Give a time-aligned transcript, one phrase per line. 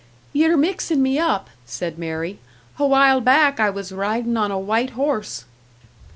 [0.33, 2.39] "Ye're mixin' me up," said Mary.
[2.79, 5.45] "A while back I was ridin' on a white horse."